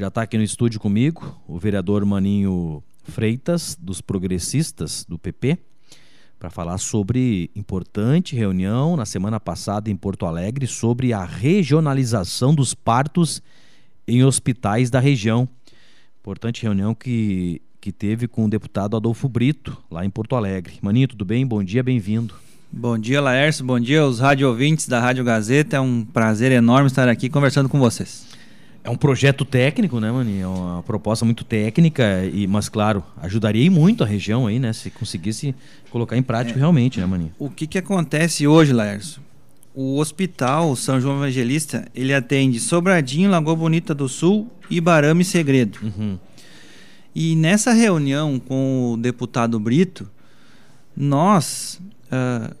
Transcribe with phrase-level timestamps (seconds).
[0.00, 5.58] Já está aqui no estúdio comigo o vereador Maninho Freitas, dos Progressistas do PP,
[6.38, 12.72] para falar sobre importante reunião na semana passada em Porto Alegre sobre a regionalização dos
[12.72, 13.42] partos
[14.08, 15.46] em hospitais da região.
[16.18, 20.78] Importante reunião que, que teve com o deputado Adolfo Brito, lá em Porto Alegre.
[20.80, 21.46] Maninho, tudo bem?
[21.46, 22.34] Bom dia, bem-vindo.
[22.72, 23.62] Bom dia, Laércio.
[23.66, 25.76] Bom dia aos rádio ouvintes da Rádio Gazeta.
[25.76, 28.39] É um prazer enorme estar aqui conversando com vocês.
[28.90, 30.40] É um projeto técnico, né, Mani?
[30.40, 34.72] É uma proposta muito técnica, e, mas claro, ajudaria muito a região aí, né?
[34.72, 35.54] Se conseguisse
[35.90, 36.60] colocar em prática é.
[36.60, 37.32] realmente, né, Mani?
[37.38, 39.22] O que, que acontece hoje, Laércio?
[39.72, 44.82] O hospital São João Evangelista, ele atende Sobradinho, Lagoa Bonita do Sul, e
[45.24, 45.78] Segredo.
[45.80, 46.18] Uhum.
[47.14, 50.10] E nessa reunião com o deputado Brito,
[50.96, 52.52] nós uh,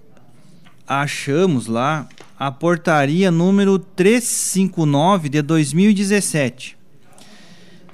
[0.86, 2.08] achamos lá
[2.40, 6.74] a portaria número 359 de 2017.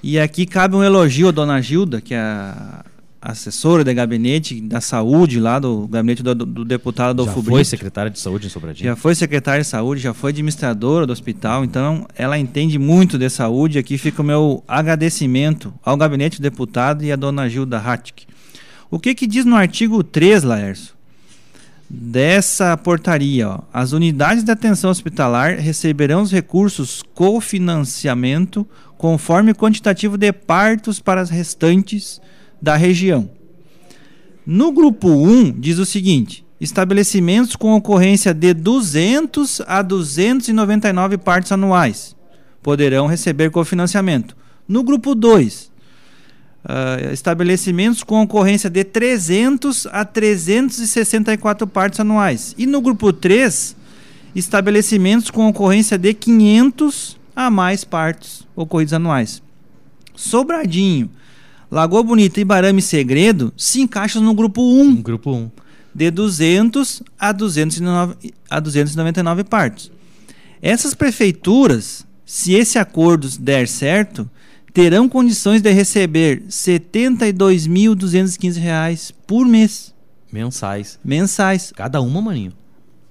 [0.01, 2.85] E aqui cabe um elogio à dona Gilda, que é a
[3.21, 8.09] assessora de gabinete da saúde lá do gabinete do, do deputado Adolfo Já foi secretária
[8.09, 8.85] de saúde em Sobradinho?
[8.85, 13.29] Já foi secretária de saúde, já foi administradora do hospital, então ela entende muito de
[13.29, 13.81] saúde.
[13.81, 18.27] Aqui fica o meu agradecimento ao gabinete do deputado e à dona Gilda Hattick.
[18.89, 20.96] O que que diz no artigo 3, Laércio?
[21.89, 28.67] Dessa portaria, ó, as unidades de atenção hospitalar receberão os recursos cofinanciamento
[28.99, 32.21] conforme o quantitativo de partos para as restantes
[32.61, 33.31] da região.
[34.45, 42.17] No grupo 1 diz o seguinte: estabelecimentos com ocorrência de 200 a 299 partos anuais
[42.63, 44.37] poderão receber cofinanciamento.
[44.67, 45.71] No grupo 2,
[46.67, 52.55] uh, estabelecimentos com ocorrência de 300 a 364 partes anuais.
[52.59, 53.77] E no grupo 3,
[54.35, 59.43] estabelecimentos com ocorrência de 500 a mais partes ocorridos anuais.
[60.15, 61.11] Sobradinho,
[61.71, 65.03] Lagoa Bonita, e Segredo se encaixam no grupo 1.
[65.03, 65.51] Grupo 1.
[65.95, 68.15] De 200 a, 209,
[68.51, 69.91] a 299 partes.
[70.61, 74.29] Essas prefeituras, se esse acordo der certo,
[74.77, 79.95] terão condições de receber R$ 72.215 por mês.
[80.31, 80.99] Mensais.
[81.03, 81.73] Mensais.
[81.75, 82.53] Cada uma, maninho.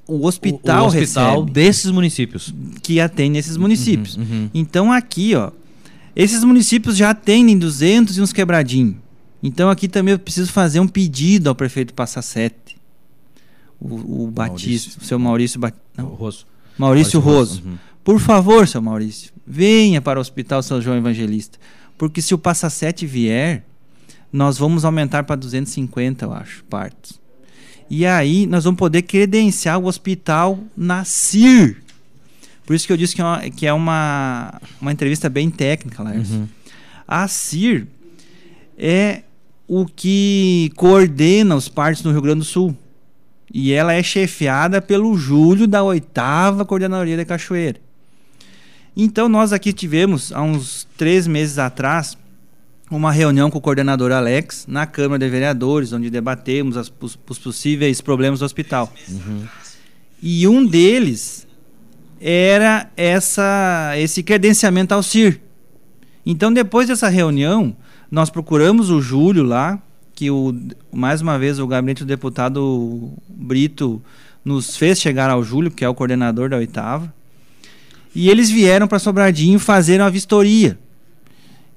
[0.08, 2.54] O hospital, o, o hospital recebe, desses municípios.
[2.84, 4.16] Que atende esses municípios.
[4.16, 4.48] Uhum, uhum.
[4.54, 5.50] Então aqui, ó,
[6.16, 8.98] esses municípios já atendem 200 e uns quebradinhos.
[9.42, 12.78] Então aqui também eu preciso fazer um pedido ao prefeito Passa Sete.
[13.82, 15.82] O, o Batista, o seu Maurício Batista.
[15.98, 16.46] Maurício,
[16.78, 17.64] Maurício Roso.
[17.66, 17.76] Uhum.
[18.06, 21.58] Por favor, seu Maurício, venha para o Hospital São João Evangelista.
[21.98, 23.66] Porque se o Passa 7 vier,
[24.32, 27.20] nós vamos aumentar para 250, eu acho, partos.
[27.90, 31.82] E aí nós vamos poder credenciar o hospital na CIR.
[32.64, 36.04] Por isso que eu disse que é uma, que é uma, uma entrevista bem técnica,
[36.04, 36.30] Lars.
[36.30, 36.48] Uhum.
[37.08, 37.88] A CIR
[38.78, 39.24] é
[39.68, 42.78] o que coordena os partos no Rio Grande do Sul.
[43.52, 47.85] E ela é chefiada pelo Júlio da oitava Coordenadoria da Cachoeira.
[48.96, 52.18] Então, nós aqui tivemos, há uns três meses atrás,
[52.90, 57.38] uma reunião com o coordenador Alex na Câmara de Vereadores, onde debatemos as, os, os
[57.38, 58.92] possíveis problemas do hospital.
[59.10, 59.44] Uhum.
[60.22, 61.46] E um deles
[62.22, 65.42] era essa, esse credenciamento ao CIR.
[66.26, 67.76] Então, depois dessa reunião,
[68.10, 69.80] nós procuramos o Júlio lá,
[70.14, 70.56] que o,
[70.94, 74.02] mais uma vez o gabinete do deputado Brito
[74.44, 77.14] nos fez chegar ao Júlio, que é o coordenador da oitava.
[78.16, 80.80] E eles vieram para Sobradinho fazer uma vistoria.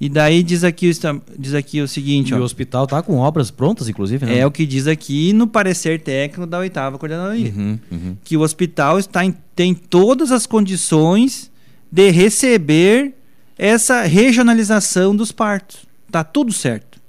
[0.00, 0.90] E daí diz aqui,
[1.36, 2.30] diz aqui o seguinte.
[2.30, 4.38] E ó, o hospital está com obras prontas, inclusive, né?
[4.38, 7.52] É o que diz aqui no parecer técnico da oitava coordenadoria.
[7.54, 8.16] Uhum, uhum.
[8.22, 11.50] Que o hospital está em, tem todas as condições
[11.90, 13.12] de receber
[13.58, 15.84] essa regionalização dos partos.
[16.12, 17.00] Tá tudo certo.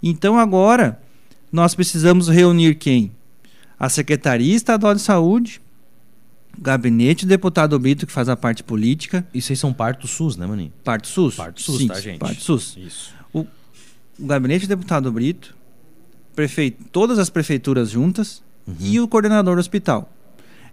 [0.00, 1.00] Então agora
[1.50, 3.10] nós precisamos reunir quem?
[3.78, 5.60] A Secretaria Estadual de Saúde,
[6.58, 9.26] gabinete do deputado Brito, que faz a parte política.
[9.32, 10.72] Isso aí são parto SUS, né, Maninho?
[10.82, 11.36] Parto SUS.
[11.36, 12.18] Parto SUS, Sim, tá, gente?
[12.18, 12.76] Parto SUS.
[12.76, 13.14] Isso.
[13.32, 13.40] O,
[14.18, 15.54] o gabinete do deputado Brito,
[16.34, 18.74] prefeito, todas as prefeituras juntas uhum.
[18.80, 20.12] e o coordenador do hospital.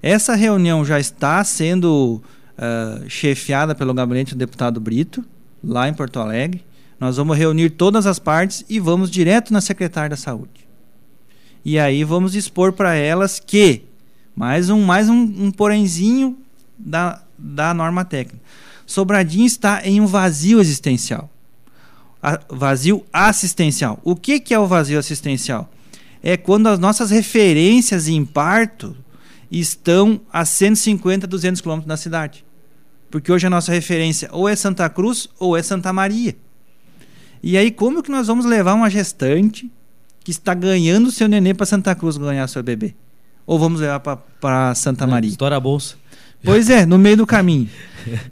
[0.01, 2.21] Essa reunião já está sendo
[2.57, 5.23] uh, chefiada pelo gabinete do deputado Brito,
[5.63, 6.63] lá em Porto Alegre.
[6.99, 10.67] Nós vamos reunir todas as partes e vamos direto na secretária da saúde.
[11.65, 13.83] E aí vamos expor para elas que
[14.35, 16.37] mais um, mais um, um porémzinho
[16.77, 18.43] da, da norma técnica.
[18.85, 21.29] Sobradinho está em um vazio existencial.
[22.21, 23.99] A, vazio assistencial.
[24.03, 25.69] O que, que é o vazio assistencial?
[26.21, 28.95] É quando as nossas referências em parto
[29.51, 32.45] estão a 150, 200 quilômetros da cidade.
[33.11, 36.35] Porque hoje a nossa referência ou é Santa Cruz ou é Santa Maria.
[37.43, 39.69] E aí, como que nós vamos levar uma gestante
[40.23, 42.95] que está ganhando seu nenê para Santa Cruz ganhar seu bebê?
[43.45, 45.29] Ou vamos levar para Santa Maria?
[45.29, 45.95] História a bolsa.
[46.43, 47.69] Pois é, no meio do caminho.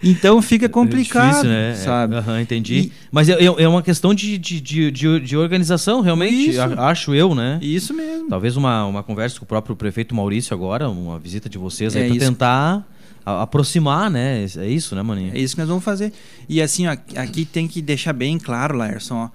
[0.04, 1.76] Então fica complicado, é difícil, né?
[1.76, 2.16] sabe?
[2.16, 2.78] Uhum, entendi.
[2.78, 7.34] E, Mas é, é, uma questão de, de, de, de organização, realmente, isso, acho eu,
[7.34, 7.58] né?
[7.62, 8.28] Isso mesmo.
[8.28, 12.04] Talvez uma, uma conversa com o próprio prefeito Maurício agora, uma visita de vocês aí
[12.04, 12.88] é para tentar
[13.26, 14.46] aproximar, né?
[14.58, 15.34] É isso, né, Maninho?
[15.34, 16.12] É isso que nós vamos fazer.
[16.50, 19.30] E assim, ó, aqui tem que deixar bem claro, Larson, ó,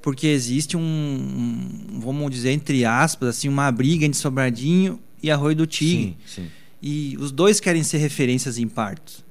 [0.00, 5.56] porque existe um, um, vamos dizer, entre aspas, assim, uma briga entre Sobradinho e Arroio
[5.56, 6.16] do Tigre.
[6.26, 6.48] Sim, sim.
[6.82, 9.24] E os dois querem ser referências em partos.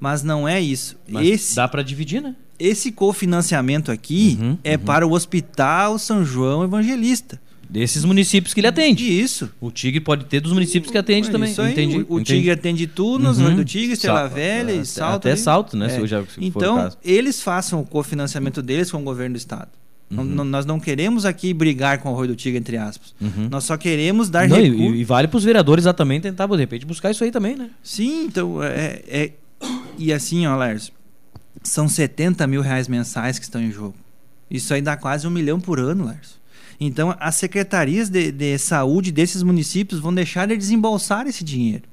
[0.00, 0.96] Mas não é isso.
[1.08, 2.34] Mas esse, dá para dividir, né?
[2.58, 4.78] Esse cofinanciamento aqui uhum, é uhum.
[4.78, 7.40] para o Hospital São João Evangelista.
[7.68, 9.04] Desses municípios que ele atende.
[9.04, 9.48] Isso.
[9.60, 11.52] O Tigre pode ter dos municípios que atende é também.
[11.52, 11.70] Isso aí.
[11.70, 12.04] Entendi.
[12.08, 13.54] O, o Tigre atende Tunas, uhum.
[13.54, 15.28] do Tigre, Estrela Sal Velha e Salto.
[15.28, 15.86] Até Salto, né?
[15.86, 16.06] É.
[16.06, 19.70] Já, então, eles façam o cofinanciamento deles com o governo do Estado.
[20.10, 20.24] Uhum.
[20.24, 23.14] Não, nós não queremos aqui brigar com o Arroio do Tigre, entre aspas.
[23.20, 23.48] Uhum.
[23.48, 24.58] Nós só queremos dar não.
[24.58, 27.70] E, e, vale para os vereadores também tentar, de repente, buscar isso aí também, né?
[27.82, 28.62] Sim, então.
[28.62, 29.32] É, é...
[29.96, 30.92] E assim, ó, Lércio,
[31.62, 33.94] são 70 mil reais mensais que estão em jogo.
[34.50, 36.40] Isso aí dá quase um milhão por ano, Lércio.
[36.80, 41.84] Então, as secretarias de, de saúde desses municípios vão deixar de desembolsar esse dinheiro.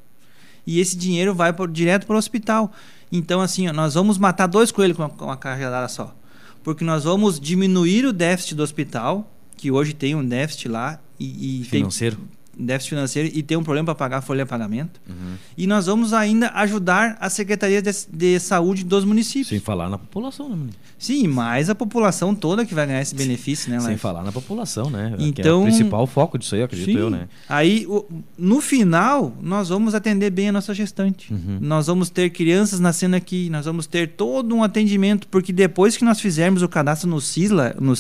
[0.66, 2.72] E esse dinheiro vai por, direto para o hospital.
[3.12, 6.16] Então, assim, ó, nós vamos matar dois coelhos com uma, com uma carregada só
[6.64, 11.62] porque nós vamos diminuir o déficit do hospital, que hoje tem um déficit lá e,
[11.62, 12.16] e financeiro.
[12.16, 15.00] Tem, déficit financeiro e tem um problema para pagar a folha de pagamento.
[15.08, 15.36] Uhum.
[15.58, 19.50] E nós vamos ainda ajudar a Secretaria de, de, Saúde dos municípios.
[19.50, 20.68] Sem falar na população, né?
[20.98, 24.90] Sim, mais a população toda que vai ganhar esse benefício, né, Sem falar na população,
[24.90, 25.16] né?
[25.20, 26.98] Então, que é o principal foco disso aí, acredito sim.
[26.98, 27.28] eu, né?
[27.48, 28.06] Aí, o,
[28.38, 31.32] no final, nós vamos atender bem a nossa gestante.
[31.32, 31.60] Uhum.
[31.62, 36.04] Nós vamos ter crianças nascendo aqui, nós vamos ter todo um atendimento, porque depois que
[36.04, 37.94] nós fizermos o cadastro no CISLA, no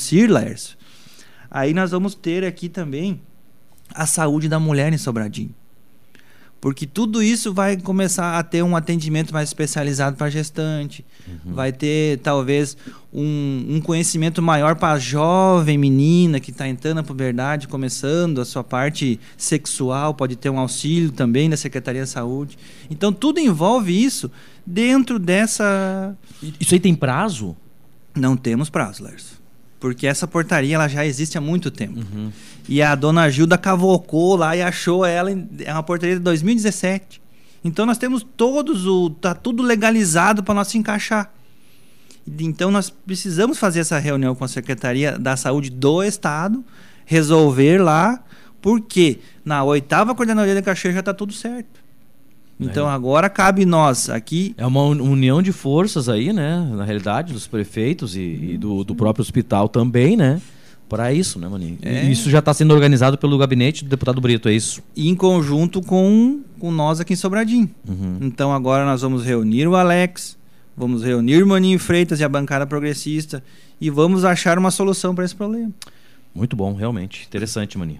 [1.49, 3.19] aí nós vamos ter aqui também
[3.93, 5.53] a saúde da mulher em Sobradinho.
[6.59, 11.53] Porque tudo isso vai começar a ter um atendimento mais especializado para a gestante, uhum.
[11.53, 12.75] vai ter talvez
[13.13, 18.45] um, um conhecimento maior para a jovem menina que está entrando na puberdade, começando a
[18.45, 22.57] sua parte sexual, pode ter um auxílio também da Secretaria de Saúde.
[22.89, 24.31] Então tudo envolve isso
[24.65, 26.17] dentro dessa.
[26.59, 27.55] Isso aí tem prazo?
[28.15, 29.37] Não temos prazo, Lércio.
[29.79, 31.99] Porque essa portaria ela já existe há muito tempo.
[31.99, 32.31] Uhum.
[32.67, 35.31] E a dona Gilda cavocou lá e achou ela.
[35.59, 37.21] É uma portaria de 2017.
[37.63, 39.09] Então nós temos todos o.
[39.09, 41.31] tá tudo legalizado para nós se encaixar.
[42.39, 46.63] Então nós precisamos fazer essa reunião com a Secretaria da Saúde do Estado,
[47.05, 48.21] resolver lá,
[48.61, 51.86] porque na oitava coordenadoria da Cachoeira já está tudo certo.
[52.59, 52.91] Então é.
[52.91, 54.55] agora cabe nós aqui.
[54.57, 56.67] É uma união de forças aí, né?
[56.73, 60.41] Na realidade, dos prefeitos e, e do, do, próprio hospital também, né?
[60.89, 61.77] Para isso, né, Maninho?
[61.81, 62.05] É.
[62.05, 64.81] Isso já está sendo organizado pelo gabinete do deputado Brito, é isso?
[64.95, 67.69] E em conjunto com, com nós aqui em Sobradinho.
[67.87, 68.17] Uhum.
[68.21, 70.37] Então agora nós vamos reunir o Alex,
[70.75, 73.43] vamos reunir o Maninho Freitas e a bancada progressista
[73.81, 75.71] e vamos achar uma solução para esse problema.
[76.33, 77.25] Muito bom, realmente.
[77.27, 77.99] Interessante, Maninho.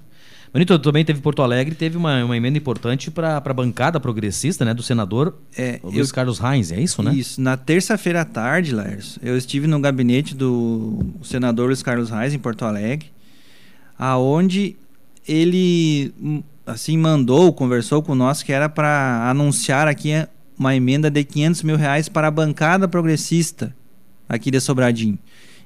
[0.54, 4.74] Manito, também teve Porto Alegre, teve uma, uma emenda importante para a bancada progressista, né,
[4.74, 7.14] do senador é, Luiz eu, Carlos Reins, é isso, né?
[7.14, 7.42] Isso.
[7.42, 12.40] Na terça-feira à tarde, Lars, eu estive no gabinete do senador Luiz Carlos Reins em
[12.40, 13.12] Porto Alegre,
[13.98, 14.76] aonde
[15.28, 16.14] ele
[16.66, 20.12] assim mandou, conversou com nós que era para anunciar aqui
[20.58, 23.76] uma emenda de 500 mil reais para a bancada progressista
[24.28, 25.18] aqui de Sobradinho.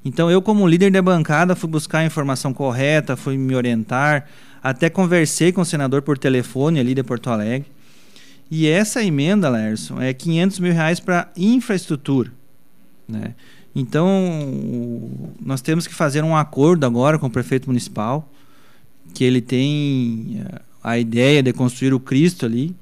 [0.04, 4.28] Então eu, como líder da bancada, fui buscar a informação correta, fui me orientar,
[4.64, 7.68] até conversei com o senador por telefone ali de Porto Alegre.
[8.50, 12.32] E essa emenda, Lerson, é 500 mil reais para infraestrutura.
[13.08, 13.34] Né?
[13.74, 15.10] Então,
[15.42, 18.30] nós temos que fazer um acordo agora com o prefeito municipal,
[19.14, 22.76] que ele tem eh, a ideia de construir o Cristo ali.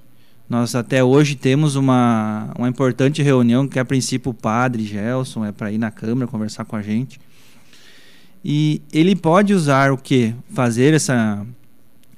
[0.49, 5.51] Nós até hoje temos uma, uma importante reunião que a princípio o padre Gelson é
[5.51, 7.19] para ir na Câmara conversar com a gente.
[8.43, 10.33] E ele pode usar o que?
[10.51, 11.45] Fazer essa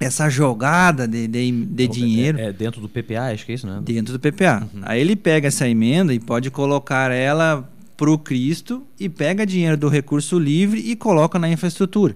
[0.01, 2.39] essa jogada de, de, de dinheiro.
[2.39, 3.79] É, é, dentro do PPA, acho que é isso, né?
[3.83, 4.67] Dentro do PPA.
[4.73, 4.81] Uhum.
[4.83, 9.87] Aí ele pega essa emenda e pode colocar ela pro Cristo e pega dinheiro do
[9.87, 12.15] recurso livre e coloca na infraestrutura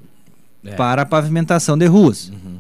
[0.64, 0.72] é.
[0.74, 2.30] para a pavimentação de ruas.
[2.30, 2.58] Uhum.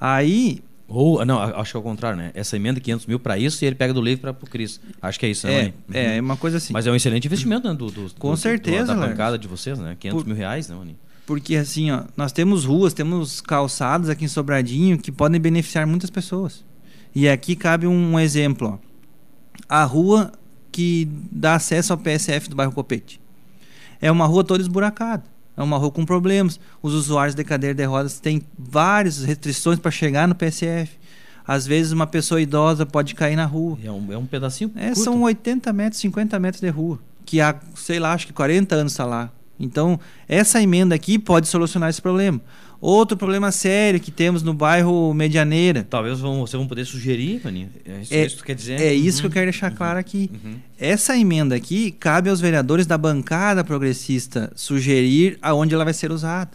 [0.00, 0.62] Aí.
[0.86, 2.32] Ou, não, acho que é o contrário, né?
[2.34, 4.84] Essa emenda 500 mil para isso e ele pega do livre para o Cristo.
[5.00, 5.72] Acho que é isso, né?
[5.92, 6.14] É, uhum.
[6.14, 6.72] é uma coisa assim.
[6.72, 7.74] Mas é um excelente investimento, né?
[7.74, 9.96] Do, do Com do, certeza, do, da bancada de vocês, né?
[10.00, 10.28] 500 Por...
[10.28, 10.96] mil reais, né, Mani?
[11.30, 16.10] Porque assim, ó, nós temos ruas, temos calçados aqui em Sobradinho que podem beneficiar muitas
[16.10, 16.64] pessoas.
[17.14, 18.78] E aqui cabe um exemplo, ó.
[19.68, 20.32] A rua
[20.72, 23.20] que dá acesso ao PSF do bairro Copete.
[24.00, 25.22] É uma rua toda esburacada.
[25.56, 26.58] É uma rua com problemas.
[26.82, 30.98] Os usuários de cadeira de rodas têm várias restrições para chegar no PSF.
[31.46, 33.78] Às vezes uma pessoa idosa pode cair na rua.
[33.84, 36.98] É um, é um pedacinho é, São 80 metros, 50 metros de rua.
[37.24, 39.30] Que há, sei lá, acho que 40 anos está lá.
[39.60, 42.40] Então, essa emenda aqui pode solucionar esse problema.
[42.80, 45.86] Outro problema sério que temos no bairro Medianeira.
[45.88, 47.68] Talvez vão, vocês vão poder sugerir, Maninho.
[47.84, 48.80] É isso, é, isso que quer dizer?
[48.80, 49.20] É isso uhum.
[49.20, 49.32] que eu uhum.
[49.34, 49.76] quero deixar uhum.
[49.76, 50.30] claro aqui.
[50.32, 50.54] Uhum.
[50.78, 56.52] Essa emenda aqui cabe aos vereadores da bancada progressista sugerir aonde ela vai ser usada.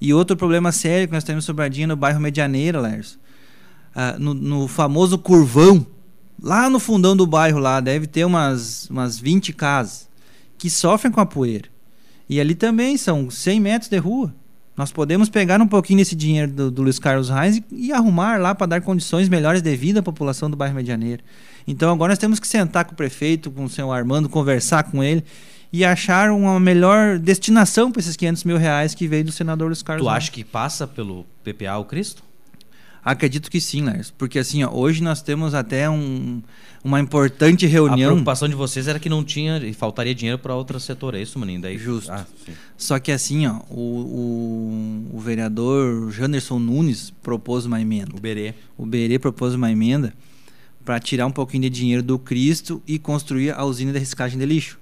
[0.00, 3.18] E outro problema sério que nós temos em Sobradinho no bairro Medianeira, Lércio.
[3.92, 5.84] Ah, no, no, famoso curvão,
[6.40, 10.08] lá no fundão do bairro lá, deve ter umas, umas 20 casas
[10.58, 11.68] que sofrem com a poeira.
[12.28, 14.34] E ali também são 100 metros de rua.
[14.76, 18.38] Nós podemos pegar um pouquinho desse dinheiro do, do Luiz Carlos Reis e, e arrumar
[18.38, 21.22] lá para dar condições melhores de vida à população do bairro Medianeiro.
[21.66, 25.02] Então agora nós temos que sentar com o prefeito, com o senhor Armando, conversar com
[25.02, 25.24] ele
[25.72, 29.82] e achar uma melhor destinação para esses 500 mil reais que veio do senador Luiz
[29.82, 32.22] Carlos Tu acha que passa pelo PPA o Cristo?
[33.06, 34.10] Acredito que sim, Lars.
[34.10, 36.42] Porque assim, ó, hoje nós temos até um,
[36.82, 38.10] uma importante reunião.
[38.10, 41.22] A preocupação de vocês era que não tinha e faltaria dinheiro para outro setor, é
[41.22, 41.60] isso, Maninho?
[41.60, 41.78] Daí...
[41.78, 42.10] Justo.
[42.10, 42.26] Ah,
[42.76, 43.80] Só que assim, ó, o,
[45.12, 48.10] o, o, vereador Janderson Nunes propôs uma emenda.
[48.12, 48.54] O Berê.
[48.76, 50.12] O Berê propôs uma emenda
[50.84, 54.44] para tirar um pouquinho de dinheiro do Cristo e construir a usina de reciclagem de
[54.44, 54.80] lixo.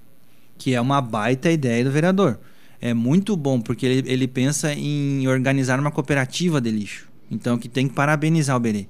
[0.57, 2.39] Que é uma baita ideia do vereador.
[2.81, 7.13] É muito bom, porque ele, ele pensa em organizar uma cooperativa de lixo.
[7.35, 8.87] Então, que tem que parabenizar o Berê.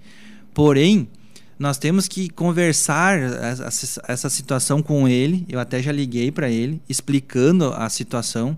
[0.53, 1.09] Porém,
[1.59, 3.19] nós temos que conversar
[4.09, 5.45] essa, situação com ele.
[5.49, 8.57] Eu até já liguei para ele, explicando a situação,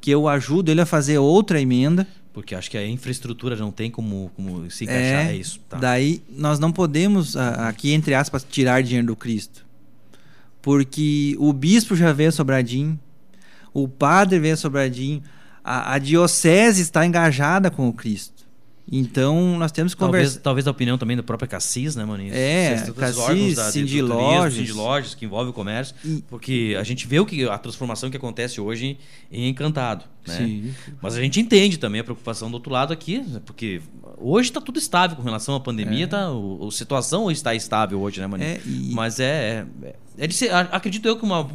[0.00, 2.06] que eu ajudo ele a fazer outra emenda.
[2.32, 5.58] Porque acho que a infraestrutura não tem como, como se encaixar, é, é isso.
[5.68, 5.78] Tá.
[5.78, 9.64] Daí nós não podemos, aqui entre aspas, tirar dinheiro do Cristo.
[10.60, 12.98] Porque o bispo já veio a Sobradinho,
[13.72, 15.22] o padre veio a Sobradinho,
[15.64, 18.35] a, a diocese está engajada com o Cristo.
[18.90, 20.40] Então, nós temos que talvez, conversar.
[20.40, 22.32] Talvez a opinião também da própria Cassis, né, Maninho?
[22.32, 24.54] É, Cassis, Cindy Lojas.
[24.54, 25.94] Cindy Lojas, que envolve o comércio.
[26.04, 26.22] E...
[26.28, 28.96] Porque a gente vê o que, a transformação que acontece hoje
[29.30, 30.04] em Encantado.
[30.26, 30.36] Né?
[30.36, 30.74] Sim.
[31.02, 33.82] Mas a gente entende também a preocupação do outro lado aqui, porque
[34.18, 36.04] hoje está tudo estável com relação à pandemia.
[36.04, 36.08] É.
[36.08, 38.50] Tá, a situação está estável hoje, né, Maninho?
[38.50, 38.92] É, e...
[38.92, 41.48] Mas é, é, é de ser, acredito eu que uma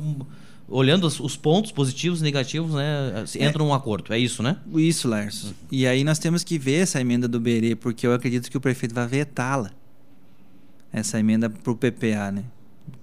[0.72, 3.46] olhando os, pontos positivos e negativos, né, é.
[3.46, 4.14] entra num acordo.
[4.14, 4.58] É isso, né?
[4.74, 5.54] Isso, Lars.
[5.70, 8.62] E aí nós temos que ver essa emenda do Berê, porque eu acredito que o
[8.62, 9.72] prefeito vai vetá-la.
[10.92, 12.44] Essa emenda para o PPA, né?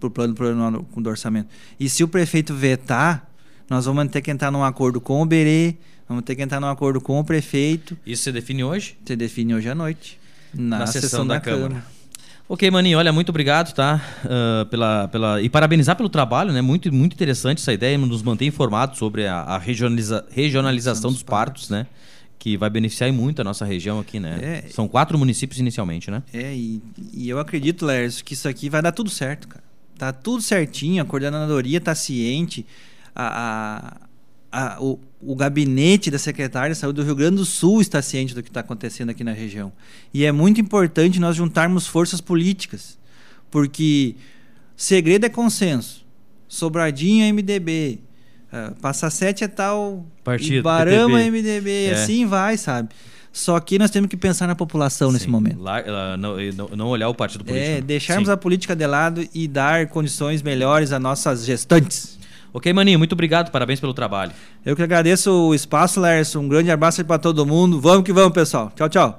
[0.01, 1.49] Para o plano plurianual do orçamento.
[1.79, 3.31] E se o prefeito vetar,
[3.69, 5.77] nós vamos ter que entrar num acordo com o Berê,
[6.09, 7.97] vamos ter que entrar num acordo com o prefeito.
[8.05, 8.97] Isso você define hoje?
[9.05, 10.19] Você define hoje à noite.
[10.55, 11.69] Na, na sessão, sessão, da, da Câmara.
[11.69, 11.98] Câmara.
[12.51, 14.01] Ok, Maninho, olha, muito obrigado, tá?
[14.25, 16.63] Uh, pela, pela, e parabenizar pelo trabalho, né?
[16.63, 21.69] Muito, muito interessante essa ideia, nos manter informados sobre a, a regionaliza, regionalização dos partos,
[21.69, 21.87] né?
[22.39, 24.63] Que vai beneficiar muito a nossa região aqui, né?
[24.65, 26.23] É, São quatro municípios inicialmente, né?
[26.33, 29.65] É, e, e eu acredito, Lércio, que isso aqui vai dar tudo certo, cara.
[29.99, 32.65] Tá tudo certinho, a coordenadoria tá ciente,
[33.15, 34.09] a, a
[34.51, 38.35] a, o, o gabinete da secretária de saúde do Rio Grande do Sul está ciente
[38.35, 39.73] do que está acontecendo aqui na região.
[40.15, 42.99] E é muito importante nós juntarmos forças políticas,
[43.51, 44.15] porque
[44.77, 46.07] segredo é consenso.
[46.47, 48.01] Sobradinho é MDB,
[48.53, 51.93] uh, Passa Sete é tal, Partido, Barama é MDB, é.
[51.93, 52.89] assim vai, sabe?
[53.31, 55.61] Só que nós temos que pensar na população Sim, nesse momento.
[55.61, 55.83] Lá,
[56.17, 56.37] não,
[56.75, 57.71] não, olhar o partido político.
[57.71, 58.33] É, deixarmos Sim.
[58.33, 62.18] a política de lado e dar condições melhores às nossas gestantes.
[62.53, 64.33] Ok, Maninho, muito obrigado, parabéns pelo trabalho.
[64.65, 66.41] Eu que agradeço o espaço, Lércio.
[66.41, 67.81] Um grande abraço para todo mundo.
[67.81, 68.73] Vamos que vamos, pessoal.
[68.75, 69.17] Tchau, tchau.